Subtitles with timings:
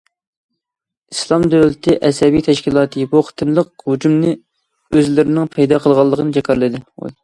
[1.15, 6.89] ئىسلام دۆلىتى ئەسەبىي تەشكىلاتى بۇ قېتىملىق ھۇجۇمنى ئۆزلىرىنىڭ پەيدا قىلغانلىقىنى جاكارلىدى.